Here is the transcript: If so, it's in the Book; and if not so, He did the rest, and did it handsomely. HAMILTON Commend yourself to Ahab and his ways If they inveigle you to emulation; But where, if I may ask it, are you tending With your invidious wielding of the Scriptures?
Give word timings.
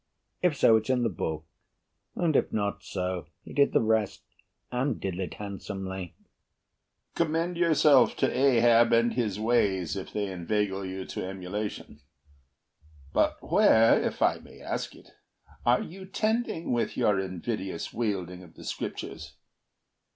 If 0.41 0.57
so, 0.57 0.77
it's 0.77 0.89
in 0.89 1.03
the 1.03 1.09
Book; 1.11 1.45
and 2.15 2.35
if 2.35 2.51
not 2.51 2.81
so, 2.83 3.27
He 3.43 3.53
did 3.53 3.71
the 3.71 3.83
rest, 3.83 4.23
and 4.71 4.99
did 4.99 5.19
it 5.19 5.35
handsomely. 5.35 6.15
HAMILTON 7.13 7.13
Commend 7.29 7.57
yourself 7.57 8.15
to 8.15 8.35
Ahab 8.35 8.93
and 8.93 9.13
his 9.13 9.39
ways 9.39 9.95
If 9.95 10.11
they 10.11 10.31
inveigle 10.31 10.85
you 10.87 11.05
to 11.05 11.23
emulation; 11.23 11.99
But 13.13 13.37
where, 13.47 14.01
if 14.01 14.23
I 14.23 14.39
may 14.39 14.59
ask 14.59 14.95
it, 14.95 15.11
are 15.67 15.83
you 15.83 16.07
tending 16.07 16.71
With 16.73 16.97
your 16.97 17.19
invidious 17.19 17.93
wielding 17.93 18.41
of 18.41 18.55
the 18.55 18.63
Scriptures? 18.63 19.33